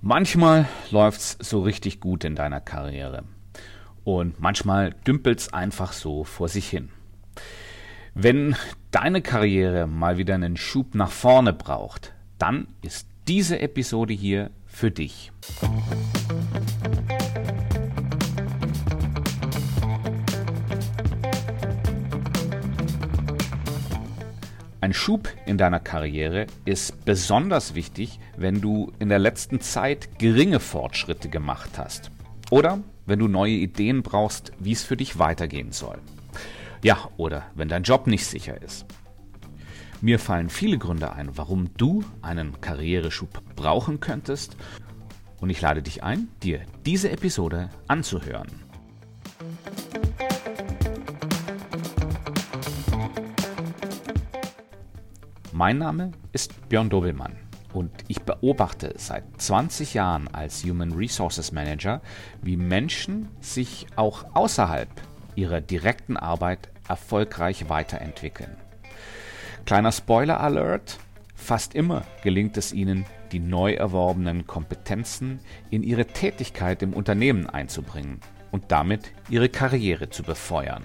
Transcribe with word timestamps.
Manchmal 0.00 0.68
läuft's 0.92 1.36
so 1.40 1.60
richtig 1.62 1.98
gut 1.98 2.22
in 2.22 2.36
deiner 2.36 2.60
Karriere 2.60 3.24
und 4.04 4.38
manchmal 4.38 4.94
dümpelt's 5.06 5.52
einfach 5.52 5.92
so 5.92 6.22
vor 6.22 6.48
sich 6.48 6.68
hin. 6.68 6.90
Wenn 8.14 8.54
deine 8.92 9.22
Karriere 9.22 9.88
mal 9.88 10.16
wieder 10.16 10.36
einen 10.36 10.56
Schub 10.56 10.94
nach 10.94 11.10
vorne 11.10 11.52
braucht, 11.52 12.14
dann 12.38 12.68
ist 12.80 13.08
diese 13.26 13.58
Episode 13.58 14.14
hier 14.14 14.50
für 14.66 14.92
dich. 14.92 15.32
Ein 24.88 24.94
Schub 24.94 25.28
in 25.44 25.58
deiner 25.58 25.80
Karriere 25.80 26.46
ist 26.64 27.04
besonders 27.04 27.74
wichtig, 27.74 28.20
wenn 28.38 28.62
du 28.62 28.90
in 28.98 29.10
der 29.10 29.18
letzten 29.18 29.60
Zeit 29.60 30.18
geringe 30.18 30.60
Fortschritte 30.60 31.28
gemacht 31.28 31.76
hast. 31.76 32.10
Oder 32.50 32.80
wenn 33.04 33.18
du 33.18 33.28
neue 33.28 33.52
Ideen 33.52 34.02
brauchst, 34.02 34.52
wie 34.58 34.72
es 34.72 34.84
für 34.84 34.96
dich 34.96 35.18
weitergehen 35.18 35.72
soll. 35.72 35.98
Ja, 36.82 37.10
oder 37.18 37.44
wenn 37.54 37.68
dein 37.68 37.82
Job 37.82 38.06
nicht 38.06 38.24
sicher 38.24 38.62
ist. 38.62 38.86
Mir 40.00 40.18
fallen 40.18 40.48
viele 40.48 40.78
Gründe 40.78 41.12
ein, 41.12 41.36
warum 41.36 41.68
du 41.76 42.02
einen 42.22 42.58
Karriereschub 42.62 43.42
brauchen 43.56 44.00
könntest. 44.00 44.56
Und 45.38 45.50
ich 45.50 45.60
lade 45.60 45.82
dich 45.82 46.02
ein, 46.02 46.28
dir 46.42 46.62
diese 46.86 47.10
Episode 47.10 47.68
anzuhören. 47.88 48.67
Mein 55.58 55.78
Name 55.78 56.12
ist 56.32 56.68
Björn 56.68 56.88
Dobelmann 56.88 57.34
und 57.72 57.90
ich 58.06 58.22
beobachte 58.22 58.94
seit 58.96 59.24
20 59.42 59.92
Jahren 59.92 60.28
als 60.28 60.62
Human 60.62 60.92
Resources 60.92 61.50
Manager, 61.50 62.00
wie 62.40 62.56
Menschen 62.56 63.28
sich 63.40 63.88
auch 63.96 64.36
außerhalb 64.36 64.88
ihrer 65.34 65.60
direkten 65.60 66.16
Arbeit 66.16 66.68
erfolgreich 66.88 67.68
weiterentwickeln. 67.68 68.56
Kleiner 69.66 69.90
Spoiler 69.90 70.38
Alert, 70.38 71.00
fast 71.34 71.74
immer 71.74 72.04
gelingt 72.22 72.56
es 72.56 72.72
ihnen, 72.72 73.04
die 73.32 73.40
neu 73.40 73.72
erworbenen 73.72 74.46
Kompetenzen 74.46 75.40
in 75.70 75.82
ihre 75.82 76.06
Tätigkeit 76.06 76.84
im 76.84 76.92
Unternehmen 76.92 77.50
einzubringen 77.50 78.20
und 78.52 78.70
damit 78.70 79.10
ihre 79.28 79.48
Karriere 79.48 80.08
zu 80.08 80.22
befeuern. 80.22 80.84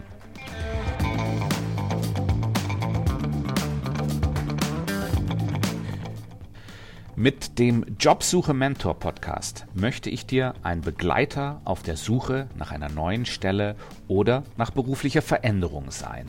Mit 7.16 7.59
dem 7.59 7.86
Jobsuche 8.00 8.56
Mentor 8.56 8.95
Podcast 8.95 9.67
möchte 9.75 10.09
ich 10.09 10.25
dir 10.25 10.56
ein 10.64 10.81
Begleiter 10.81 11.61
auf 11.64 11.83
der 11.83 11.95
Suche 11.95 12.47
nach 12.55 12.72
einer 12.72 12.89
neuen 12.89 13.28
Stelle 13.28 13.75
oder 14.08 14.44
nach 14.58 14.72
beruflicher 14.72 15.22
Veränderung 15.22 15.92
sein. 15.92 16.28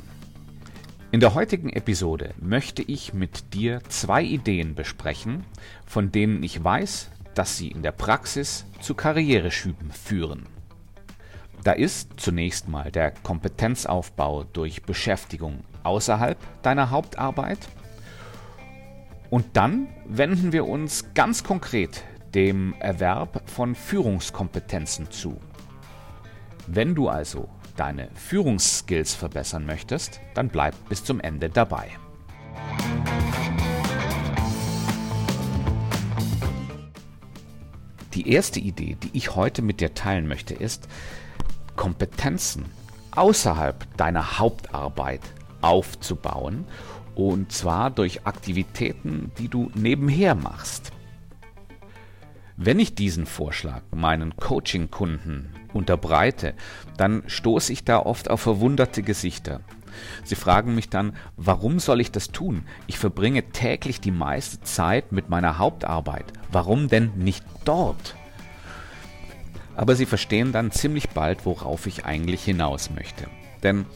In 1.10 1.20
der 1.20 1.32
heutigen 1.32 1.70
Episode 1.70 2.34
möchte 2.38 2.82
ich 2.82 3.14
mit 3.14 3.54
dir 3.54 3.80
zwei 3.88 4.22
Ideen 4.22 4.74
besprechen, 4.74 5.44
von 5.86 6.12
denen 6.12 6.42
ich 6.42 6.62
weiß, 6.62 7.10
dass 7.34 7.56
sie 7.56 7.68
in 7.68 7.82
der 7.82 7.92
Praxis 7.92 8.66
zu 8.80 8.94
Karriereschüben 8.94 9.90
führen. 9.90 10.44
Da 11.62 11.72
ist 11.72 12.20
zunächst 12.20 12.68
mal 12.68 12.90
der 12.90 13.10
Kompetenzaufbau 13.10 14.44
durch 14.44 14.82
Beschäftigung 14.82 15.60
außerhalb 15.82 16.36
deiner 16.62 16.90
Hauptarbeit 16.90 17.70
und 19.34 19.56
dann 19.56 19.88
wenden 20.06 20.52
wir 20.52 20.64
uns 20.64 21.12
ganz 21.12 21.42
konkret 21.42 22.04
dem 22.36 22.72
Erwerb 22.78 23.42
von 23.50 23.74
Führungskompetenzen 23.74 25.10
zu. 25.10 25.40
Wenn 26.68 26.94
du 26.94 27.08
also 27.08 27.48
deine 27.74 28.10
Führungsskills 28.14 29.16
verbessern 29.16 29.66
möchtest, 29.66 30.20
dann 30.34 30.50
bleib 30.50 30.76
bis 30.88 31.02
zum 31.02 31.18
Ende 31.18 31.48
dabei. 31.48 31.88
Die 38.14 38.28
erste 38.28 38.60
Idee, 38.60 38.96
die 39.02 39.10
ich 39.14 39.34
heute 39.34 39.62
mit 39.62 39.80
dir 39.80 39.94
teilen 39.94 40.28
möchte, 40.28 40.54
ist, 40.54 40.86
Kompetenzen 41.74 42.66
außerhalb 43.10 43.96
deiner 43.96 44.38
Hauptarbeit 44.38 45.22
aufzubauen 45.60 46.66
und 47.14 47.52
zwar 47.52 47.90
durch 47.90 48.26
Aktivitäten, 48.26 49.30
die 49.38 49.48
du 49.48 49.70
nebenher 49.74 50.34
machst. 50.34 50.92
Wenn 52.56 52.78
ich 52.78 52.94
diesen 52.94 53.26
Vorschlag 53.26 53.82
meinen 53.90 54.36
Coaching-Kunden 54.36 55.50
unterbreite, 55.72 56.54
dann 56.96 57.24
stoße 57.26 57.72
ich 57.72 57.84
da 57.84 57.98
oft 57.98 58.30
auf 58.30 58.40
verwunderte 58.40 59.02
Gesichter. 59.02 59.60
Sie 60.22 60.36
fragen 60.36 60.74
mich 60.74 60.88
dann, 60.88 61.16
warum 61.36 61.80
soll 61.80 62.00
ich 62.00 62.12
das 62.12 62.28
tun? 62.28 62.64
Ich 62.86 62.98
verbringe 62.98 63.50
täglich 63.50 64.00
die 64.00 64.12
meiste 64.12 64.60
Zeit 64.60 65.12
mit 65.12 65.28
meiner 65.30 65.58
Hauptarbeit. 65.58 66.32
Warum 66.50 66.88
denn 66.88 67.12
nicht 67.16 67.44
dort? 67.64 68.14
Aber 69.76 69.96
sie 69.96 70.06
verstehen 70.06 70.52
dann 70.52 70.70
ziemlich 70.70 71.10
bald, 71.10 71.46
worauf 71.46 71.86
ich 71.86 72.04
eigentlich 72.04 72.44
hinaus 72.44 72.90
möchte. 72.90 73.26
Denn 73.62 73.86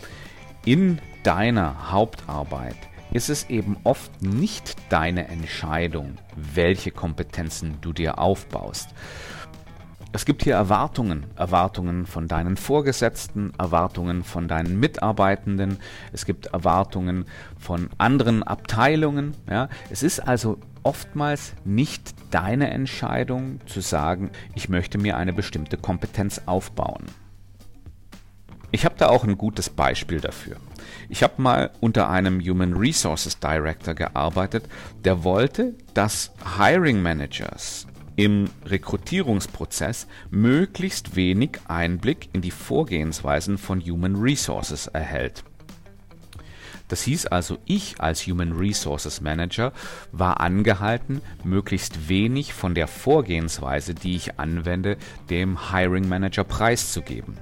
in 0.65 0.99
deiner 1.23 1.93
Hauptarbeit 1.93 2.77
ist 3.13 3.31
es 3.31 3.49
eben 3.49 3.77
oft 3.85 4.23
nicht 4.23 4.77
deine 4.91 5.29
Entscheidung, 5.29 6.19
welche 6.37 6.91
Kompetenzen 6.91 7.79
du 7.81 7.93
dir 7.93 8.19
aufbaust. 8.19 8.91
Es 10.11 10.25
gibt 10.25 10.43
hier 10.43 10.55
Erwartungen, 10.55 11.27
Erwartungen 11.37 12.07
von 12.07 12.29
deinen 12.29 12.57
Vorgesetzten, 12.57 13.53
Erwartungen 13.59 14.25
von 14.25 14.49
deinen 14.49 14.81
Mitarbeitenden, 14.81 15.79
es 16.13 16.25
gibt 16.25 16.47
Erwartungen 16.47 17.27
von 17.59 17.91
anderen 17.99 18.43
Abteilungen. 18.43 19.37
Ja. 19.51 19.69
Es 19.91 20.03
ist 20.03 20.21
also 20.21 20.59
oftmals 20.83 21.53
nicht 21.67 22.15
deine 22.31 22.71
Entscheidung 22.71 23.61
zu 23.67 23.83
sagen, 23.83 24.31
ich 24.55 24.71
möchte 24.71 24.97
mir 24.97 25.19
eine 25.19 25.35
bestimmte 25.35 25.77
Kompetenz 25.77 26.41
aufbauen. 26.47 27.05
Ich 28.71 28.85
habe 28.85 28.97
da 28.99 29.09
auch 29.09 29.25
ein 29.25 29.39
gutes 29.39 29.71
Beispiel 29.71 30.21
dafür. 30.21 30.57
Ich 31.09 31.23
habe 31.23 31.41
mal 31.41 31.71
unter 31.81 32.11
einem 32.11 32.41
Human 32.41 32.75
Resources 32.75 33.39
Director 33.39 33.95
gearbeitet, 33.95 34.65
der 35.05 35.25
wollte, 35.25 35.75
dass 35.95 36.33
Hiring 36.59 37.01
Managers 37.01 37.87
im 38.17 38.51
Rekrutierungsprozess 38.67 40.07
möglichst 40.31 41.17
wenig 41.17 41.61
Einblick 41.67 42.29
in 42.33 42.43
die 42.43 42.51
Vorgehensweisen 42.51 43.57
von 43.57 43.81
Human 43.81 44.17
Resources 44.17 44.89
erhält. 44.89 45.45
Das 46.89 47.03
hieß 47.03 47.27
also, 47.27 47.59
ich 47.65 48.01
als 48.01 48.27
Human 48.27 48.53
Resources 48.53 49.21
Manager 49.21 49.73
war 50.11 50.41
angehalten, 50.41 51.21
möglichst 51.45 52.09
wenig 52.09 52.55
von 52.55 52.75
der 52.75 52.89
Vorgehensweise, 52.89 53.95
die 53.95 54.17
ich 54.17 54.39
anwende, 54.39 54.97
dem 55.31 55.71
Hiring 55.71 56.09
Manager 56.09 56.45
preiszugeben. 56.45 57.37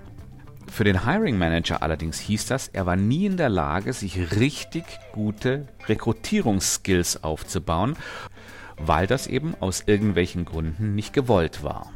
Für 0.76 0.84
den 0.84 1.06
Hiring 1.06 1.38
Manager 1.38 1.82
allerdings 1.82 2.18
hieß 2.18 2.44
das, 2.44 2.68
er 2.68 2.84
war 2.84 2.96
nie 2.96 3.24
in 3.24 3.38
der 3.38 3.48
Lage, 3.48 3.94
sich 3.94 4.32
richtig 4.38 4.84
gute 5.10 5.68
Rekrutierungsskills 5.86 7.24
aufzubauen, 7.24 7.96
weil 8.76 9.06
das 9.06 9.26
eben 9.26 9.54
aus 9.58 9.84
irgendwelchen 9.86 10.44
Gründen 10.44 10.94
nicht 10.94 11.14
gewollt 11.14 11.62
war. 11.62 11.92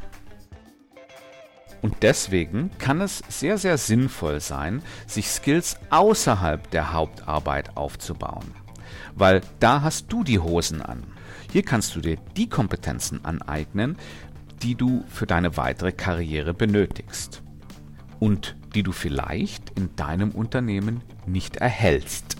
Und 1.83 1.97
deswegen 2.01 2.71
kann 2.79 3.01
es 3.01 3.21
sehr, 3.29 3.59
sehr 3.59 3.77
sinnvoll 3.77 4.39
sein, 4.39 4.81
sich 5.05 5.29
Skills 5.29 5.77
außerhalb 5.91 6.71
der 6.71 6.91
Hauptarbeit 6.91 7.77
aufzubauen. 7.77 8.55
Weil 9.13 9.41
da 9.59 9.83
hast 9.83 10.11
du 10.11 10.23
die 10.23 10.39
Hosen 10.39 10.81
an. 10.81 11.03
Hier 11.51 11.61
kannst 11.61 11.95
du 11.95 12.01
dir 12.01 12.17
die 12.35 12.49
Kompetenzen 12.49 13.23
aneignen, 13.25 13.95
die 14.63 14.73
du 14.73 15.05
für 15.07 15.27
deine 15.27 15.55
weitere 15.55 15.91
Karriere 15.91 16.55
benötigst. 16.55 17.43
Und 18.19 18.55
die 18.75 18.83
du 18.83 18.91
vielleicht 18.91 19.71
in 19.77 19.95
deinem 19.95 20.31
Unternehmen 20.31 21.01
nicht 21.25 21.57
erhältst. 21.57 22.37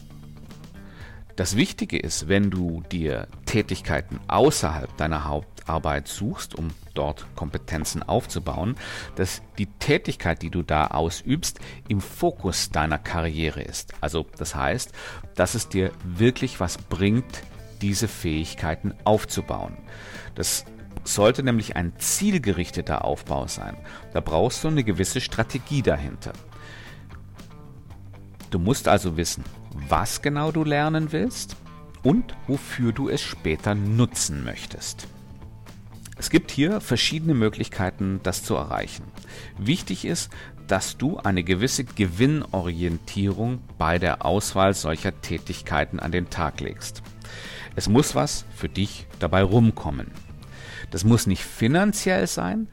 Das 1.36 1.56
Wichtige 1.56 1.98
ist, 1.98 2.28
wenn 2.28 2.52
du 2.52 2.84
dir 2.92 3.28
Tätigkeiten 3.46 4.20
außerhalb 4.28 4.96
deiner 4.98 5.26
Hauptarbeit 5.26 6.08
suchst, 6.08 6.56
um 6.56 6.68
dort 6.94 7.26
Kompetenzen 7.36 8.04
aufzubauen, 8.04 8.76
dass 9.16 9.42
die 9.58 9.66
Tätigkeit, 9.66 10.42
die 10.42 10.50
du 10.50 10.62
da 10.62 10.88
ausübst, 10.88 11.60
im 11.88 12.02
Fokus 12.02 12.70
deiner 12.70 12.98
Karriere 12.98 13.62
ist. 13.62 13.94
Also 14.02 14.26
das 14.38 14.56
heißt, 14.56 14.92
dass 15.36 15.56
es 15.56 15.70
dir 15.70 15.92
wirklich 16.04 16.60
was 16.60 16.78
bringt, 16.78 17.44
diese 17.82 18.08
Fähigkeiten 18.08 18.94
aufzubauen. 19.06 19.78
Das 20.36 20.66
sollte 21.04 21.44
nämlich 21.44 21.76
ein 21.76 21.94
zielgerichteter 21.98 23.04
Aufbau 23.04 23.48
sein. 23.48 23.76
Da 24.14 24.20
brauchst 24.20 24.64
du 24.64 24.68
eine 24.68 24.84
gewisse 24.84 25.22
Strategie 25.22 25.82
dahinter. 25.82 26.34
Du 28.50 28.60
musst 28.60 28.88
also 28.88 29.18
wissen, 29.18 29.44
was 29.88 30.22
genau 30.22 30.52
du 30.52 30.64
lernen 30.64 31.12
willst 31.12 31.56
und 32.04 32.36
wofür 32.48 32.92
du 32.92 33.10
es 33.10 33.22
später 33.22 33.76
nutzen 33.76 34.44
möchtest. 34.44 35.08
Es 36.18 36.30
gibt 36.30 36.52
hier 36.52 36.82
verschiedene 36.82 37.34
Möglichkeiten, 37.34 38.20
das 38.24 38.44
zu 38.44 38.56
erreichen. 38.56 39.04
Wichtig 39.58 40.06
ist, 40.06 40.30
dass 40.68 40.98
du 40.98 41.18
eine 41.18 41.44
gewisse 41.44 41.84
Gewinnorientierung 41.84 43.60
bei 43.78 43.98
der 43.98 44.24
Auswahl 44.24 44.74
solcher 44.74 45.20
Tätigkeiten 45.22 46.00
an 46.00 46.12
den 46.12 46.30
Tag 46.30 46.60
legst. 46.60 47.02
Es 47.76 47.90
muss 47.90 48.16
was 48.16 48.46
für 48.56 48.70
dich 48.70 49.08
dabei 49.20 49.44
rumkommen. 49.44 50.12
Das 50.92 51.04
muss 51.04 51.26
nicht 51.26 51.44
finanziell 51.44 52.28
sein, 52.28 52.68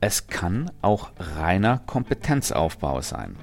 es 0.00 0.26
kann 0.26 0.70
auch 0.82 1.10
reiner 1.18 1.78
Kompetenzaufbau 1.78 3.00
sein. 3.00 3.36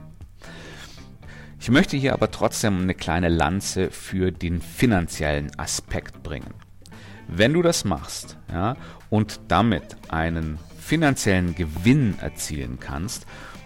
Ich 1.59 1.69
möchte 1.69 1.97
hier 1.97 2.13
aber 2.13 2.31
trotzdem 2.31 2.81
eine 2.81 2.93
kleine 2.93 3.29
Lanze 3.29 3.89
für 3.91 4.31
den 4.31 4.61
finanziellen 4.61 5.57
Aspekt 5.57 6.21
bringen. 6.21 6.53
Wenn 7.27 7.53
du 7.53 7.61
das 7.61 7.85
machst 7.85 8.37
ja, 8.51 8.75
und 9.09 9.39
damit 9.47 9.95
einen 10.09 10.59
finanziellen 10.79 11.55
Gewinn 11.55 12.17
erzielen 12.19 12.79
kannst, 12.79 13.25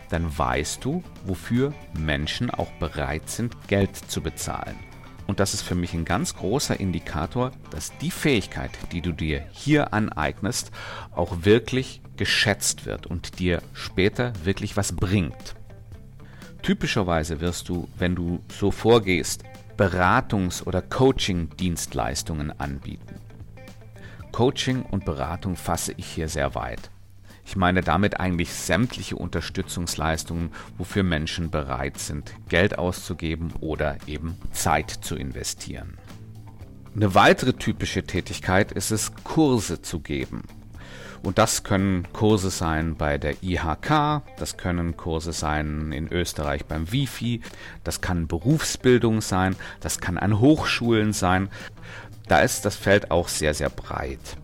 dann 0.09 0.38
weißt 0.38 0.83
du, 0.83 1.03
wofür 1.25 1.73
Menschen 1.97 2.50
auch 2.50 2.71
bereit 2.79 3.29
sind, 3.29 3.67
Geld 3.67 3.95
zu 3.95 4.21
bezahlen. 4.21 4.88
Und 5.29 5.39
das 5.39 5.53
ist 5.53 5.61
für 5.61 5.75
mich 5.75 5.93
ein 5.93 6.05
ganz 6.05 6.33
großer 6.33 6.79
Indikator, 6.79 7.51
dass 7.69 7.95
die 7.99 8.09
Fähigkeit, 8.09 8.71
die 8.91 9.01
du 9.01 9.11
dir 9.11 9.45
hier 9.51 9.93
aneignest, 9.93 10.71
auch 11.11 11.43
wirklich 11.43 12.01
geschätzt 12.17 12.87
wird 12.87 13.05
und 13.05 13.37
dir 13.37 13.61
später 13.73 14.33
wirklich 14.43 14.75
was 14.75 14.91
bringt. 14.95 15.53
Typischerweise 16.63 17.41
wirst 17.41 17.69
du, 17.69 17.87
wenn 17.99 18.15
du 18.15 18.39
so 18.51 18.71
vorgehst, 18.71 19.43
Beratungs- 19.77 20.63
oder 20.63 20.81
Coaching-Dienstleistungen 20.81 22.59
anbieten. 22.59 23.21
Coaching 24.31 24.81
und 24.81 25.05
Beratung 25.05 25.55
fasse 25.55 25.93
ich 25.95 26.07
hier 26.07 26.27
sehr 26.27 26.55
weit. 26.55 26.89
Ich 27.49 27.55
meine 27.55 27.81
damit 27.81 28.19
eigentlich 28.19 28.53
sämtliche 28.53 29.15
Unterstützungsleistungen, 29.15 30.51
wofür 30.77 31.01
Menschen 31.01 31.49
bereit 31.49 31.97
sind, 31.97 32.31
Geld 32.47 32.77
auszugeben 32.77 33.51
oder 33.59 33.97
eben 34.05 34.37
Zeit 34.51 34.91
zu 34.91 35.15
investieren. 35.15 35.97
Eine 36.95 37.15
weitere 37.15 37.53
typische 37.53 38.03
Tätigkeit 38.03 38.71
ist 38.71 38.91
es, 38.91 39.15
Kurse 39.23 39.81
zu 39.81 39.99
geben. 39.99 40.43
Und 41.23 41.39
das 41.39 41.63
können 41.63 42.07
Kurse 42.13 42.51
sein 42.51 42.95
bei 42.95 43.17
der 43.17 43.41
IHK, 43.41 44.21
das 44.37 44.57
können 44.57 44.95
Kurse 44.95 45.33
sein 45.33 45.91
in 45.91 46.07
Österreich 46.13 46.67
beim 46.67 46.91
Wifi, 46.91 47.41
das 47.83 47.99
kann 47.99 48.27
Berufsbildung 48.27 49.21
sein, 49.21 49.55
das 49.79 49.99
kann 49.99 50.19
an 50.19 50.39
Hochschulen 50.39 51.13
sein. 51.13 51.49
Da 52.27 52.41
ist 52.41 52.65
das 52.65 52.75
Feld 52.75 53.09
auch 53.09 53.27
sehr, 53.27 53.55
sehr 53.55 53.71
breit. 53.71 54.37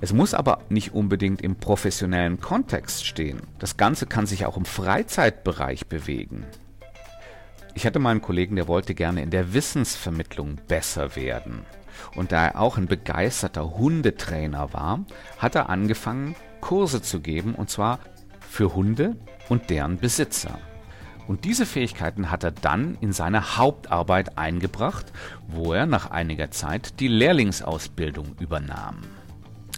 Es 0.00 0.12
muss 0.12 0.32
aber 0.32 0.60
nicht 0.68 0.94
unbedingt 0.94 1.42
im 1.42 1.56
professionellen 1.56 2.40
Kontext 2.40 3.04
stehen. 3.04 3.40
Das 3.58 3.76
Ganze 3.76 4.06
kann 4.06 4.26
sich 4.26 4.46
auch 4.46 4.56
im 4.56 4.64
Freizeitbereich 4.64 5.86
bewegen. 5.86 6.44
Ich 7.74 7.86
hatte 7.86 7.98
mal 7.98 8.10
einen 8.10 8.22
Kollegen, 8.22 8.56
der 8.56 8.68
wollte 8.68 8.94
gerne 8.94 9.22
in 9.22 9.30
der 9.30 9.54
Wissensvermittlung 9.54 10.56
besser 10.68 11.16
werden. 11.16 11.62
Und 12.14 12.32
da 12.32 12.46
er 12.46 12.60
auch 12.60 12.76
ein 12.76 12.86
begeisterter 12.86 13.76
Hundetrainer 13.76 14.72
war, 14.72 15.04
hat 15.38 15.54
er 15.54 15.68
angefangen, 15.68 16.36
Kurse 16.60 17.02
zu 17.02 17.20
geben, 17.20 17.54
und 17.54 17.70
zwar 17.70 17.98
für 18.40 18.74
Hunde 18.74 19.16
und 19.48 19.70
deren 19.70 19.98
Besitzer. 19.98 20.58
Und 21.26 21.44
diese 21.44 21.66
Fähigkeiten 21.66 22.30
hat 22.30 22.42
er 22.42 22.52
dann 22.52 22.96
in 23.00 23.12
seine 23.12 23.58
Hauptarbeit 23.58 24.38
eingebracht, 24.38 25.12
wo 25.46 25.72
er 25.72 25.86
nach 25.86 26.10
einiger 26.10 26.50
Zeit 26.50 27.00
die 27.00 27.08
Lehrlingsausbildung 27.08 28.36
übernahm. 28.40 29.02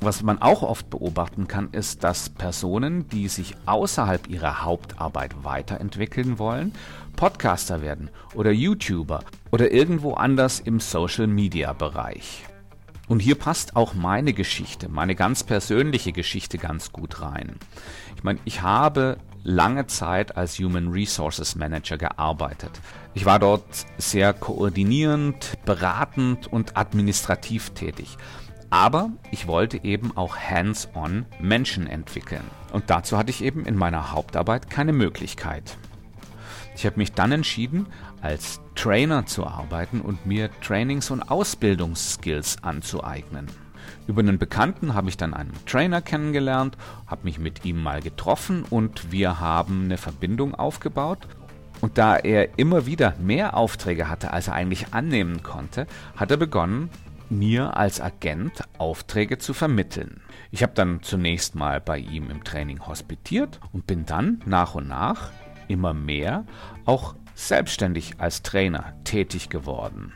Was 0.02 0.22
man 0.22 0.40
auch 0.40 0.62
oft 0.62 0.88
beobachten 0.88 1.46
kann, 1.46 1.68
ist, 1.72 2.04
dass 2.04 2.30
Personen, 2.30 3.06
die 3.08 3.28
sich 3.28 3.54
außerhalb 3.66 4.28
ihrer 4.28 4.64
Hauptarbeit 4.64 5.44
weiterentwickeln 5.44 6.38
wollen, 6.38 6.72
Podcaster 7.16 7.82
werden 7.82 8.08
oder 8.34 8.50
YouTuber 8.50 9.20
oder 9.50 9.70
irgendwo 9.70 10.14
anders 10.14 10.58
im 10.58 10.80
Social-Media-Bereich. 10.80 12.46
Und 13.08 13.20
hier 13.20 13.34
passt 13.34 13.76
auch 13.76 13.92
meine 13.92 14.32
Geschichte, 14.32 14.88
meine 14.88 15.14
ganz 15.14 15.44
persönliche 15.44 16.12
Geschichte 16.12 16.56
ganz 16.56 16.92
gut 16.92 17.20
rein. 17.20 17.56
Ich 18.16 18.24
meine, 18.24 18.38
ich 18.46 18.62
habe 18.62 19.18
lange 19.42 19.86
Zeit 19.86 20.36
als 20.36 20.58
Human 20.58 20.88
Resources 20.88 21.56
Manager 21.56 21.98
gearbeitet. 21.98 22.70
Ich 23.12 23.26
war 23.26 23.38
dort 23.38 23.64
sehr 23.98 24.32
koordinierend, 24.32 25.58
beratend 25.66 26.46
und 26.46 26.76
administrativ 26.76 27.70
tätig. 27.70 28.16
Aber 28.70 29.10
ich 29.32 29.48
wollte 29.48 29.82
eben 29.84 30.16
auch 30.16 30.36
hands-on 30.36 31.26
Menschen 31.40 31.88
entwickeln. 31.88 32.44
Und 32.72 32.88
dazu 32.88 33.18
hatte 33.18 33.30
ich 33.30 33.42
eben 33.42 33.66
in 33.66 33.76
meiner 33.76 34.12
Hauptarbeit 34.12 34.70
keine 34.70 34.92
Möglichkeit. 34.92 35.76
Ich 36.76 36.86
habe 36.86 36.96
mich 36.96 37.12
dann 37.12 37.32
entschieden, 37.32 37.86
als 38.22 38.60
Trainer 38.76 39.26
zu 39.26 39.46
arbeiten 39.46 40.00
und 40.00 40.24
mir 40.24 40.50
Trainings- 40.62 41.10
und 41.10 41.22
Ausbildungsskills 41.30 42.62
anzueignen. 42.62 43.48
Über 44.06 44.20
einen 44.20 44.38
Bekannten 44.38 44.94
habe 44.94 45.08
ich 45.08 45.16
dann 45.16 45.34
einen 45.34 45.52
Trainer 45.66 46.00
kennengelernt, 46.00 46.76
habe 47.06 47.24
mich 47.24 47.38
mit 47.38 47.64
ihm 47.64 47.82
mal 47.82 48.00
getroffen 48.00 48.64
und 48.70 49.10
wir 49.10 49.40
haben 49.40 49.84
eine 49.84 49.98
Verbindung 49.98 50.54
aufgebaut. 50.54 51.26
Und 51.80 51.98
da 51.98 52.16
er 52.16 52.58
immer 52.58 52.86
wieder 52.86 53.14
mehr 53.18 53.56
Aufträge 53.56 54.08
hatte, 54.08 54.32
als 54.32 54.48
er 54.48 54.54
eigentlich 54.54 54.92
annehmen 54.92 55.42
konnte, 55.42 55.86
hat 56.14 56.30
er 56.30 56.36
begonnen, 56.36 56.90
mir 57.30 57.76
als 57.76 58.00
Agent 58.00 58.62
Aufträge 58.78 59.38
zu 59.38 59.54
vermitteln. 59.54 60.20
Ich 60.50 60.62
habe 60.62 60.72
dann 60.74 61.02
zunächst 61.02 61.54
mal 61.54 61.80
bei 61.80 61.98
ihm 61.98 62.30
im 62.30 62.44
Training 62.44 62.86
hospitiert 62.86 63.60
und 63.72 63.86
bin 63.86 64.04
dann 64.04 64.42
nach 64.46 64.74
und 64.74 64.88
nach 64.88 65.30
immer 65.68 65.94
mehr 65.94 66.44
auch 66.84 67.14
selbstständig 67.34 68.14
als 68.18 68.42
Trainer 68.42 68.94
tätig 69.04 69.48
geworden. 69.48 70.12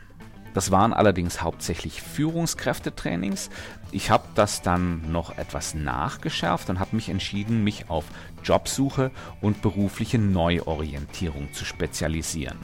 Das 0.53 0.71
waren 0.71 0.93
allerdings 0.93 1.41
hauptsächlich 1.41 2.01
Führungskräftetrainings. 2.01 3.49
Ich 3.91 4.09
habe 4.09 4.23
das 4.35 4.61
dann 4.61 5.11
noch 5.11 5.37
etwas 5.37 5.73
nachgeschärft 5.73 6.69
und 6.69 6.79
habe 6.79 6.95
mich 6.95 7.09
entschieden, 7.09 7.63
mich 7.63 7.89
auf 7.89 8.05
Jobsuche 8.41 9.11
und 9.41 9.61
berufliche 9.61 10.17
Neuorientierung 10.17 11.51
zu 11.51 11.65
spezialisieren. 11.65 12.57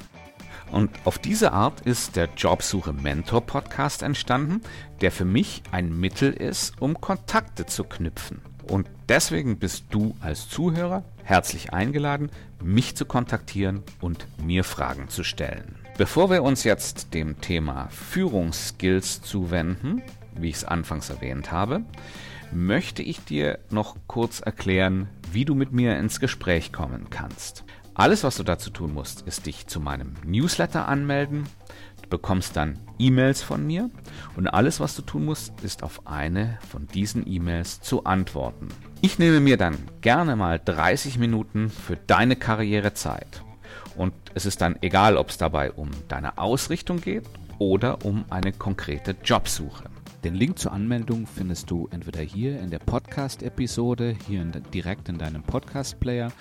Und 0.72 0.90
auf 1.04 1.20
diese 1.20 1.52
Art 1.52 1.82
ist 1.82 2.16
der 2.16 2.30
Jobsuche 2.38 2.94
Mentor 2.94 3.42
Podcast 3.42 4.04
entstanden, 4.04 4.62
der 5.02 5.12
für 5.12 5.26
mich 5.26 5.64
ein 5.72 6.00
Mittel 6.00 6.32
ist, 6.32 6.82
um 6.82 7.00
Kontakte 7.00 7.66
zu 7.66 7.84
knüpfen. 7.84 8.42
Und 8.68 8.88
deswegen 9.10 9.58
bist 9.58 9.86
du 9.90 10.16
als 10.22 10.48
Zuhörer 10.48 11.04
herzlich 11.24 11.74
eingeladen, 11.74 12.32
mich 12.64 12.96
zu 12.96 13.06
kontaktieren 13.06 13.84
und 14.00 14.26
mir 14.42 14.64
Fragen 14.64 15.10
zu 15.10 15.24
stellen. 15.24 15.76
Bevor 15.98 16.30
wir 16.30 16.44
uns 16.44 16.64
jetzt 16.64 17.14
dem 17.14 17.42
Thema 17.42 17.90
Führungsskills 17.90 19.22
zuwenden, 19.22 20.02
wie 20.36 20.50
ich 20.50 20.56
es 20.56 20.64
anfangs 20.64 21.10
erwähnt 21.10 21.52
habe, 21.52 21.82
möchte 22.54 23.02
ich 23.02 23.24
dir 23.24 23.60
noch 23.70 23.96
kurz 24.08 24.40
erklären, 24.40 25.10
wie 25.32 25.46
du 25.46 25.56
mit 25.56 25.72
mir 25.72 25.98
ins 25.98 26.20
Gespräch 26.20 26.72
kommen 26.72 27.10
kannst. 27.10 27.64
Alles, 28.02 28.24
was 28.24 28.38
du 28.38 28.42
dazu 28.42 28.72
tun 28.72 28.96
musst, 28.96 29.22
ist 29.28 29.46
dich 29.46 29.68
zu 29.68 29.80
meinem 29.80 30.16
Newsletter 30.26 30.88
anmelden. 30.88 31.44
Du 32.02 32.10
bekommst 32.10 32.58
dann 32.58 32.80
E-Mails 32.98 33.44
von 33.44 33.64
mir 33.64 33.92
und 34.36 34.48
alles, 34.48 34.80
was 34.80 34.96
du 34.96 35.04
tun 35.04 35.24
musst, 35.24 35.54
ist 35.62 35.84
auf 35.84 36.08
eine 36.08 36.58
von 36.68 36.88
diesen 36.88 37.32
E-Mails 37.32 37.80
zu 37.80 38.06
antworten. 38.06 38.70
Ich 39.02 39.20
nehme 39.20 39.40
mir 39.40 39.56
dann 39.56 39.78
gerne 40.02 40.36
mal 40.36 40.60
30 40.60 41.20
Minuten 41.20 41.70
für 41.70 41.96
deine 41.96 42.36
Karrierezeit. 42.36 43.44
Und 43.96 44.14
es 44.34 44.48
ist 44.48 44.62
dann 44.62 44.80
egal, 44.82 45.16
ob 45.16 45.30
es 45.30 45.38
dabei 45.38 45.72
um 45.72 45.92
deine 46.08 46.40
Ausrichtung 46.40 47.02
geht 47.02 47.26
oder 47.60 48.04
um 48.04 48.26
eine 48.32 48.52
konkrete 48.52 49.16
Jobsuche. 49.24 49.84
Den 50.24 50.34
Link 50.34 50.58
zur 50.58 50.72
Anmeldung 50.72 51.28
findest 51.28 51.70
du 51.70 51.88
entweder 51.92 52.22
hier 52.22 52.60
in 52.60 52.72
der 52.72 52.80
Podcast-Episode, 52.80 54.16
hier 54.28 54.42
in, 54.42 54.52
direkt 54.74 55.08
in 55.08 55.20
deinem 55.20 55.44
Podcast-Player 55.44 56.32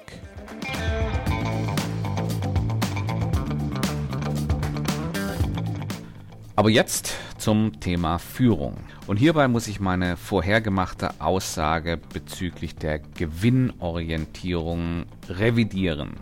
Aber 6.57 6.69
jetzt 6.69 7.13
zum 7.37 7.81
Thema 7.81 8.17
Führung. 8.17 8.77
Und 9.07 9.17
hierbei 9.17 9.49
muss 9.49 9.67
ich 9.67 9.81
meine 9.81 10.15
vorhergemachte 10.15 11.19
Aussage 11.19 11.97
bezüglich 11.97 12.75
der 12.75 12.99
Gewinnorientierung 12.99 15.05
revidieren. 15.27 16.13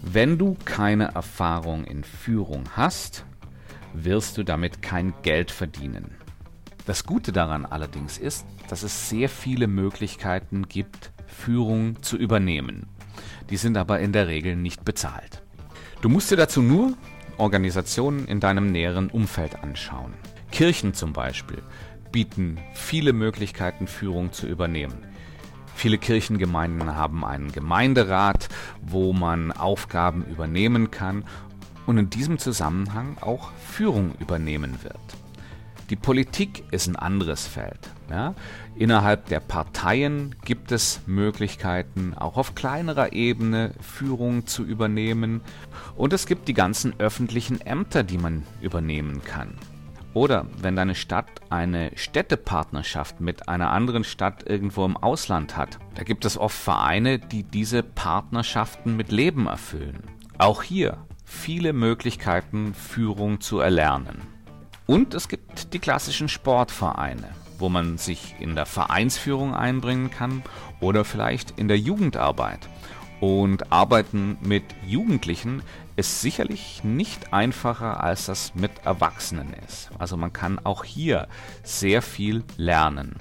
Wenn 0.00 0.38
du 0.38 0.56
keine 0.64 1.14
Erfahrung 1.14 1.84
in 1.84 2.02
Führung 2.02 2.64
hast, 2.74 3.26
wirst 3.92 4.38
du 4.38 4.42
damit 4.42 4.80
kein 4.80 5.12
Geld 5.20 5.50
verdienen. 5.50 6.12
Das 6.86 7.04
Gute 7.04 7.32
daran 7.32 7.66
allerdings 7.66 8.16
ist, 8.16 8.46
dass 8.68 8.84
es 8.84 9.10
sehr 9.10 9.28
viele 9.28 9.66
Möglichkeiten 9.66 10.66
gibt, 10.66 11.12
Führung 11.26 12.02
zu 12.02 12.16
übernehmen. 12.16 12.86
Die 13.50 13.58
sind 13.58 13.76
aber 13.76 14.00
in 14.00 14.12
der 14.12 14.28
Regel 14.28 14.56
nicht 14.56 14.86
bezahlt. 14.86 15.42
Du 16.00 16.08
musst 16.08 16.30
dir 16.30 16.36
dazu 16.36 16.62
nur 16.62 16.94
Organisationen 17.38 18.26
in 18.26 18.40
deinem 18.40 18.70
näheren 18.70 19.10
Umfeld 19.10 19.62
anschauen. 19.62 20.14
Kirchen 20.50 20.94
zum 20.94 21.12
Beispiel 21.12 21.62
bieten 22.12 22.58
viele 22.74 23.12
Möglichkeiten, 23.12 23.86
Führung 23.86 24.32
zu 24.32 24.46
übernehmen. 24.46 25.04
Viele 25.74 25.98
Kirchengemeinden 25.98 26.94
haben 26.94 27.24
einen 27.24 27.50
Gemeinderat, 27.50 28.48
wo 28.80 29.12
man 29.12 29.50
Aufgaben 29.50 30.24
übernehmen 30.24 30.90
kann 30.90 31.24
und 31.86 31.98
in 31.98 32.10
diesem 32.10 32.38
Zusammenhang 32.38 33.18
auch 33.20 33.50
Führung 33.52 34.14
übernehmen 34.20 34.78
wird. 34.82 35.00
Die 35.90 35.96
Politik 35.96 36.64
ist 36.70 36.86
ein 36.86 36.96
anderes 36.96 37.46
Feld. 37.46 37.90
Ja. 38.10 38.34
Innerhalb 38.76 39.26
der 39.26 39.40
Parteien 39.40 40.34
gibt 40.44 40.72
es 40.72 41.00
Möglichkeiten, 41.06 42.14
auch 42.14 42.36
auf 42.36 42.54
kleinerer 42.54 43.12
Ebene 43.12 43.72
Führung 43.80 44.46
zu 44.46 44.64
übernehmen. 44.64 45.40
Und 45.96 46.12
es 46.12 46.26
gibt 46.26 46.48
die 46.48 46.54
ganzen 46.54 46.98
öffentlichen 46.98 47.60
Ämter, 47.60 48.02
die 48.02 48.18
man 48.18 48.42
übernehmen 48.60 49.22
kann. 49.24 49.54
Oder 50.14 50.46
wenn 50.60 50.76
deine 50.76 50.94
Stadt 50.94 51.26
eine 51.50 51.90
Städtepartnerschaft 51.96 53.20
mit 53.20 53.48
einer 53.48 53.70
anderen 53.70 54.04
Stadt 54.04 54.48
irgendwo 54.48 54.84
im 54.84 54.96
Ausland 54.96 55.56
hat, 55.56 55.78
da 55.96 56.04
gibt 56.04 56.24
es 56.24 56.38
oft 56.38 56.56
Vereine, 56.56 57.18
die 57.18 57.42
diese 57.42 57.82
Partnerschaften 57.82 58.96
mit 58.96 59.10
Leben 59.10 59.46
erfüllen. 59.46 60.04
Auch 60.38 60.62
hier 60.62 60.98
viele 61.24 61.72
Möglichkeiten, 61.72 62.74
Führung 62.74 63.40
zu 63.40 63.58
erlernen. 63.58 64.22
Und 64.86 65.14
es 65.14 65.28
gibt 65.28 65.72
die 65.74 65.78
klassischen 65.80 66.28
Sportvereine, 66.28 67.28
wo 67.58 67.68
man 67.68 67.98
sich 67.98 68.34
in 68.38 68.54
der 68.54 68.66
Vereinsführung 68.66 69.54
einbringen 69.54 70.10
kann 70.10 70.42
oder 70.80 71.04
vielleicht 71.04 71.58
in 71.58 71.68
der 71.68 71.78
Jugendarbeit. 71.78 72.60
Und 73.20 73.72
Arbeiten 73.72 74.36
mit 74.42 74.64
Jugendlichen 74.86 75.62
ist 75.96 76.20
sicherlich 76.20 76.82
nicht 76.84 77.32
einfacher, 77.32 78.02
als 78.02 78.26
das 78.26 78.54
mit 78.54 78.70
Erwachsenen 78.84 79.54
ist. 79.66 79.90
Also 79.98 80.16
man 80.16 80.32
kann 80.32 80.58
auch 80.58 80.84
hier 80.84 81.28
sehr 81.62 82.02
viel 82.02 82.44
lernen. 82.56 83.16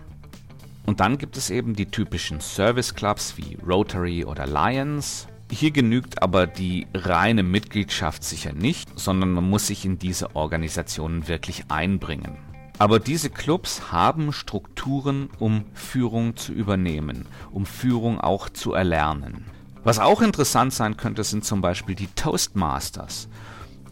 Und 0.86 1.00
dann 1.00 1.18
gibt 1.18 1.38
es 1.38 1.50
eben 1.50 1.76
die 1.76 1.86
typischen 1.86 2.42
Service 2.42 2.94
Clubs 2.94 3.38
wie 3.38 3.58
Rotary 3.66 4.26
oder 4.26 4.46
Lions, 4.46 5.28
hier 5.54 5.70
genügt 5.70 6.24
aber 6.24 6.48
die 6.48 6.88
reine 6.96 7.44
Mitgliedschaft 7.44 8.24
sicher 8.24 8.54
nicht, 8.54 8.90
sondern 8.98 9.32
man 9.34 9.48
muss 9.48 9.68
sich 9.68 9.86
in 9.86 10.00
diese 10.00 10.36
Organisationen 10.36 11.28
wirklich 11.28 11.66
einbringen. 11.70 12.53
Aber 12.80 13.00
diese 13.00 13.30
Clubs 13.30 13.92
haben 13.92 14.34
Strukturen, 14.34 15.30
um 15.40 15.66
Führung 15.74 16.36
zu 16.36 16.54
übernehmen, 16.54 17.28
um 17.52 17.66
Führung 17.66 18.20
auch 18.20 18.50
zu 18.50 18.74
erlernen. 18.74 19.46
Was 19.84 20.00
auch 20.00 20.22
interessant 20.22 20.74
sein 20.74 20.98
könnte, 20.98 21.24
sind 21.24 21.46
zum 21.46 21.62
Beispiel 21.62 21.96
die 21.96 22.08
Toastmasters, 22.08 23.28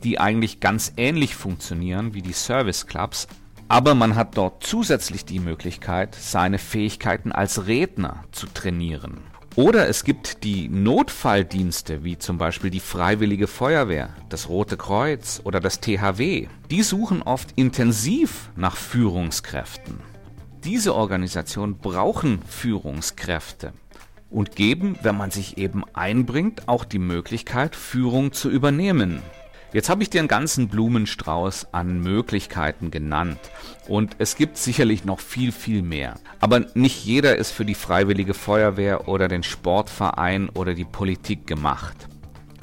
die 0.04 0.20
eigentlich 0.20 0.60
ganz 0.60 0.94
ähnlich 0.98 1.36
funktionieren 1.36 2.14
wie 2.14 2.22
die 2.22 2.34
Service 2.34 2.88
Clubs, 2.88 3.28
aber 3.68 3.96
man 3.96 4.16
hat 4.16 4.36
dort 4.36 4.64
zusätzlich 4.64 5.26
die 5.26 5.40
Möglichkeit, 5.40 6.16
seine 6.16 6.58
Fähigkeiten 6.58 7.32
als 7.32 7.68
Redner 7.68 8.26
zu 8.32 8.48
trainieren. 8.48 9.31
Oder 9.56 9.90
es 9.90 10.06
gibt 10.06 10.46
die 10.46 10.70
Notfalldienste, 10.70 12.06
wie 12.06 12.18
zum 12.18 12.38
Beispiel 12.38 12.70
die 12.70 12.80
Freiwillige 12.80 13.48
Feuerwehr, 13.48 14.16
das 14.30 14.48
Rote 14.48 14.78
Kreuz 14.78 15.42
oder 15.44 15.60
das 15.60 15.82
THW. 15.82 16.48
Die 16.70 16.84
suchen 16.84 17.22
oft 17.22 17.50
intensiv 17.58 18.50
nach 18.56 18.78
Führungskräften. 18.78 20.00
Diese 20.64 20.96
Organisationen 20.96 21.78
brauchen 21.80 22.42
Führungskräfte 22.48 23.74
und 24.30 24.56
geben, 24.56 24.98
wenn 25.02 25.18
man 25.18 25.32
sich 25.32 25.58
eben 25.58 25.84
einbringt, 25.94 26.70
auch 26.70 26.86
die 26.86 27.00
Möglichkeit, 27.00 27.76
Führung 27.76 28.32
zu 28.32 28.50
übernehmen. 28.50 29.22
Jetzt 29.74 29.90
habe 29.90 30.04
ich 30.04 30.10
dir 30.10 30.20
einen 30.20 30.28
ganzen 30.28 30.68
Blumenstrauß 30.68 31.74
an 31.74 32.02
Möglichkeiten 32.02 32.92
genannt 32.92 33.40
und 33.88 34.18
es 34.20 34.36
gibt 34.36 34.58
sicherlich 34.58 35.06
noch 35.06 35.22
viel, 35.22 35.54
viel 35.54 35.82
mehr. 35.82 36.16
Aber 36.42 36.66
nicht 36.74 37.06
jeder 37.06 37.38
ist 37.38 37.52
für 37.52 37.64
die 37.64 37.76
freiwillige 37.76 38.34
Feuerwehr 38.34 39.08
oder 39.08 39.30
den 39.30 39.44
Sportverein 39.44 40.50
oder 40.50 40.74
die 40.74 40.84
Politik 40.84 41.48
gemacht. 41.48 41.96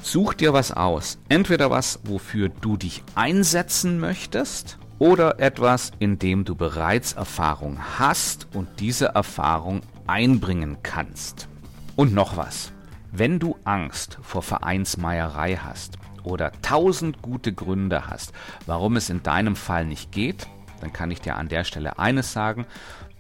Such 0.03 0.35
dir 0.35 0.53
was 0.53 0.71
aus. 0.71 1.19
Entweder 1.31 1.71
was, 1.71 2.01
wofür 2.05 2.51
du 2.51 2.77
dich 2.77 3.03
einsetzen 3.15 4.01
möchtest 4.01 4.79
oder 4.99 5.41
etwas, 5.41 5.93
in 5.99 6.19
dem 6.19 6.45
du 6.45 6.55
bereits 6.55 7.15
Erfahrung 7.15 7.79
hast 7.99 8.49
und 8.53 8.69
diese 8.81 9.07
Erfahrung 9.07 9.81
einbringen 10.07 10.79
kannst. 10.83 11.49
Und 11.97 12.13
noch 12.13 12.37
was. 12.37 12.73
Wenn 13.11 13.39
du 13.39 13.57
Angst 13.65 14.19
vor 14.21 14.43
Vereinsmeierei 14.43 15.57
hast, 15.57 15.99
oder 16.25 16.53
tausend 16.63 17.23
gute 17.23 17.53
Gründe 17.53 18.07
hast, 18.07 18.33
warum 18.67 18.97
es 18.97 19.11
in 19.11 19.23
deinem 19.23 19.57
Fall 19.57 19.87
nicht 19.87 20.13
geht, 20.13 20.47
dann 20.81 20.93
kann 20.93 21.11
ich 21.11 21.21
dir 21.21 21.37
an 21.37 21.49
der 21.49 21.65
Stelle 21.65 21.99
eines 21.99 22.33
sagen, 22.33 22.67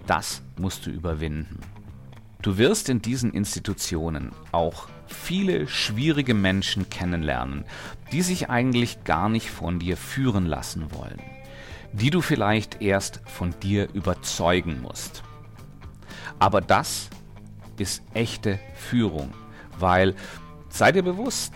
das 0.07 0.43
musst 0.59 0.87
du 0.87 0.91
überwinden. 0.91 1.61
Du 2.41 2.57
wirst 2.57 2.89
in 2.89 3.03
diesen 3.03 3.33
Institutionen 3.33 4.33
auch 4.53 4.89
viele 5.07 5.67
schwierige 5.67 6.35
Menschen 6.35 6.89
kennenlernen, 6.89 7.65
die 8.13 8.23
sich 8.23 8.49
eigentlich 8.49 9.05
gar 9.05 9.29
nicht 9.29 9.51
von 9.51 9.79
dir 9.79 9.97
führen 9.97 10.47
lassen 10.47 10.93
wollen, 10.93 11.21
die 11.93 12.11
du 12.11 12.21
vielleicht 12.21 12.81
erst 12.81 13.21
von 13.27 13.59
dir 13.61 13.89
überzeugen 13.93 14.81
musst. 14.81 15.23
Aber 16.39 16.61
das 16.61 17.11
ist 17.79 18.03
echte 18.15 18.61
Führung, 18.75 19.33
weil 19.79 20.15
sei 20.69 20.93
dir 20.93 21.03
bewusst, 21.03 21.53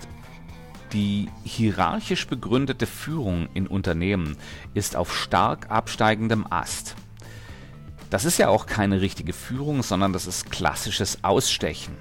die 0.92 1.28
hierarchisch 1.44 2.26
begründete 2.26 2.86
Führung 2.86 3.48
in 3.54 3.66
Unternehmen 3.66 4.36
ist 4.74 4.96
auf 4.96 5.16
stark 5.16 5.70
absteigendem 5.70 6.46
Ast. 6.50 6.94
Das 8.10 8.24
ist 8.24 8.38
ja 8.38 8.48
auch 8.48 8.66
keine 8.66 9.00
richtige 9.00 9.32
Führung, 9.32 9.82
sondern 9.82 10.12
das 10.12 10.26
ist 10.26 10.50
klassisches 10.50 11.24
Ausstechen. 11.24 11.96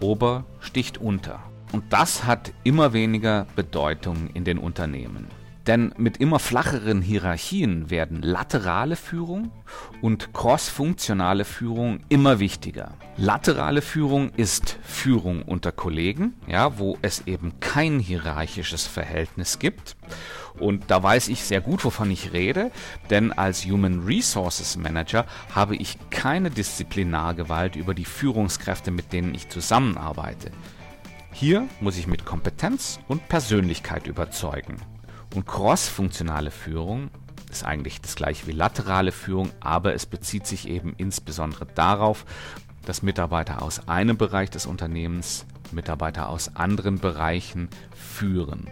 Ober 0.00 0.44
sticht 0.60 0.98
unter. 0.98 1.42
Und 1.72 1.92
das 1.92 2.24
hat 2.24 2.52
immer 2.64 2.92
weniger 2.92 3.46
Bedeutung 3.56 4.30
in 4.32 4.44
den 4.44 4.58
Unternehmen. 4.58 5.28
Denn 5.66 5.92
mit 5.98 6.16
immer 6.16 6.38
flacheren 6.38 7.02
Hierarchien 7.02 7.90
werden 7.90 8.22
laterale 8.22 8.96
Führung 8.96 9.52
und 10.00 10.32
crossfunktionale 10.32 11.44
Führung 11.44 12.00
immer 12.08 12.40
wichtiger. 12.40 12.94
Laterale 13.16 13.82
Führung 13.82 14.30
ist 14.36 14.78
Führung 14.82 15.42
unter 15.42 15.70
Kollegen, 15.70 16.34
ja, 16.46 16.78
wo 16.78 16.96
es 17.02 17.26
eben 17.26 17.60
kein 17.60 17.98
hierarchisches 17.98 18.86
Verhältnis 18.86 19.58
gibt. 19.58 19.96
Und 20.58 20.90
da 20.90 21.02
weiß 21.02 21.28
ich 21.28 21.42
sehr 21.42 21.60
gut, 21.60 21.84
wovon 21.84 22.10
ich 22.10 22.32
rede, 22.32 22.70
denn 23.10 23.32
als 23.32 23.64
Human 23.64 24.00
Resources 24.00 24.76
Manager 24.76 25.26
habe 25.54 25.76
ich 25.76 25.98
keine 26.10 26.50
Disziplinargewalt 26.50 27.76
über 27.76 27.94
die 27.94 28.04
Führungskräfte, 28.04 28.90
mit 28.90 29.12
denen 29.12 29.34
ich 29.34 29.48
zusammenarbeite. 29.48 30.50
Hier 31.32 31.68
muss 31.80 31.96
ich 31.96 32.06
mit 32.06 32.24
Kompetenz 32.24 32.98
und 33.08 33.28
Persönlichkeit 33.28 34.06
überzeugen. 34.06 34.76
Und 35.34 35.46
crossfunktionale 35.46 36.50
Führung 36.50 37.10
ist 37.50 37.64
eigentlich 37.64 38.00
das 38.00 38.16
gleiche 38.16 38.46
wie 38.46 38.52
laterale 38.52 39.12
Führung, 39.12 39.50
aber 39.60 39.94
es 39.94 40.06
bezieht 40.06 40.46
sich 40.46 40.68
eben 40.68 40.94
insbesondere 40.96 41.66
darauf, 41.66 42.24
dass 42.84 43.02
Mitarbeiter 43.02 43.62
aus 43.62 43.88
einem 43.88 44.16
Bereich 44.16 44.50
des 44.50 44.66
Unternehmens 44.66 45.46
Mitarbeiter 45.72 46.28
aus 46.28 46.56
anderen 46.56 46.98
Bereichen 46.98 47.68
führen. 47.94 48.68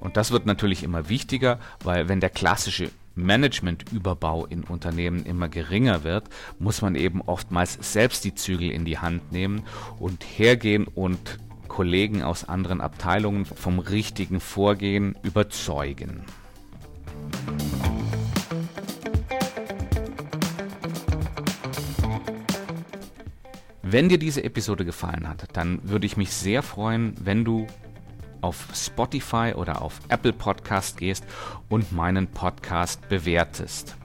Und 0.00 0.18
das 0.18 0.30
wird 0.30 0.44
natürlich 0.44 0.82
immer 0.82 1.08
wichtiger, 1.08 1.58
weil 1.82 2.08
wenn 2.08 2.20
der 2.20 2.28
klassische 2.28 2.90
Managementüberbau 3.14 4.44
in 4.46 4.64
Unternehmen 4.64 5.24
immer 5.24 5.48
geringer 5.48 6.04
wird, 6.04 6.28
muss 6.58 6.82
man 6.82 6.94
eben 6.94 7.22
oftmals 7.22 7.78
selbst 7.80 8.24
die 8.24 8.34
Zügel 8.34 8.70
in 8.70 8.84
die 8.84 8.98
Hand 8.98 9.32
nehmen 9.32 9.62
und 9.98 10.24
hergehen 10.24 10.86
und 10.86 11.38
Kollegen 11.68 12.22
aus 12.22 12.48
anderen 12.48 12.80
Abteilungen 12.80 13.44
vom 13.44 13.78
richtigen 13.78 14.40
Vorgehen 14.40 15.16
überzeugen. 15.22 16.24
Wenn 23.82 24.08
dir 24.08 24.18
diese 24.18 24.42
Episode 24.42 24.84
gefallen 24.84 25.28
hat, 25.28 25.46
dann 25.52 25.78
würde 25.84 26.06
ich 26.06 26.16
mich 26.16 26.32
sehr 26.32 26.62
freuen, 26.62 27.14
wenn 27.20 27.44
du 27.44 27.66
auf 28.40 28.66
Spotify 28.74 29.52
oder 29.54 29.82
auf 29.82 30.00
Apple 30.08 30.32
Podcast 30.32 30.96
gehst 30.96 31.24
und 31.68 31.92
meinen 31.92 32.26
Podcast 32.26 33.08
bewertest. 33.08 33.96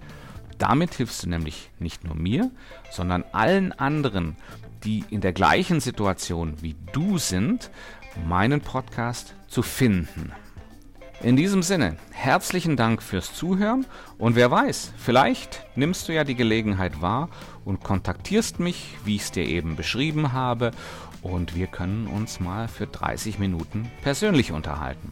Damit 0.60 0.94
hilfst 0.94 1.24
du 1.24 1.30
nämlich 1.30 1.72
nicht 1.80 2.04
nur 2.04 2.16
mir, 2.16 2.52
sondern 2.92 3.24
allen 3.32 3.72
anderen, 3.72 4.36
die 4.84 5.04
in 5.10 5.22
der 5.22 5.34
gleichen 5.34 5.80
Situation 5.80 6.56
wie 6.62 6.76
du 6.94 7.18
sind, 7.18 7.70
meinen 8.28 8.62
Podcast 8.62 9.36
zu 9.48 9.62
finden. 9.62 10.32
In 11.22 11.36
diesem 11.36 11.64
Sinne, 11.64 11.98
herzlichen 12.12 12.78
Dank 12.78 13.04
fürs 13.04 13.34
Zuhören 13.34 13.86
und 14.18 14.36
wer 14.36 14.52
weiß, 14.52 14.94
vielleicht 14.98 15.66
nimmst 15.76 16.08
du 16.08 16.14
ja 16.14 16.24
die 16.24 16.36
Gelegenheit 16.36 17.02
wahr 17.02 17.30
und 17.66 17.84
kontaktierst 17.84 18.60
mich, 18.62 18.96
wie 19.04 19.18
ich 19.18 19.24
es 19.24 19.32
dir 19.32 19.46
eben 19.46 19.76
beschrieben 19.76 20.32
habe, 20.32 20.72
und 21.22 21.56
wir 21.56 21.68
können 21.68 22.08
uns 22.08 22.40
mal 22.40 22.70
für 22.70 22.88
30 22.88 23.40
Minuten 23.40 23.92
persönlich 24.02 24.54
unterhalten. 24.54 25.12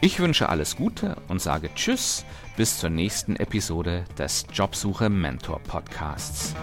Ich 0.00 0.18
wünsche 0.20 0.48
alles 0.48 0.76
Gute 0.76 1.16
und 1.28 1.40
sage 1.40 1.70
Tschüss 1.74 2.24
bis 2.56 2.78
zur 2.78 2.90
nächsten 2.90 3.36
Episode 3.36 4.04
des 4.18 4.46
Jobsuche 4.52 5.08
Mentor 5.08 5.60
Podcasts. 5.60 6.54